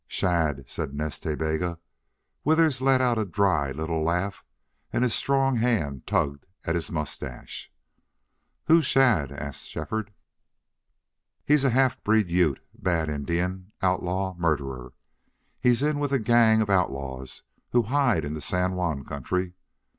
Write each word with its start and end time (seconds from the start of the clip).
"Shadd," 0.07 0.67
said 0.67 0.95
Nas 0.95 1.19
Ta 1.19 1.35
Bega. 1.35 1.77
Withers 2.43 2.81
let 2.81 3.01
out 3.01 3.19
a 3.19 3.23
dry 3.25 3.71
little 3.71 4.03
laugh 4.03 4.43
and 4.91 5.03
his 5.03 5.13
strong 5.13 5.57
hand 5.57 6.07
tugged 6.07 6.47
at 6.63 6.73
his 6.73 6.89
mustache. 6.91 7.71
"Who's 8.65 8.87
Shadd?" 8.87 9.31
asked 9.31 9.67
Shefford. 9.67 10.11
"He's 11.45 11.63
a 11.63 11.69
half 11.69 12.03
breed 12.03 12.31
Ute 12.31 12.61
bad 12.73 13.09
Indian, 13.09 13.73
outlaw, 13.83 14.33
murderer. 14.39 14.93
He's 15.59 15.83
in 15.83 15.99
with 15.99 16.11
a 16.11 16.17
gang 16.17 16.61
of 16.63 16.71
outlaws 16.71 17.43
who 17.71 17.83
hide 17.83 18.25
in 18.25 18.33
the 18.33 18.41
San 18.41 18.73
Juan 18.73 19.05
country.... 19.05 19.53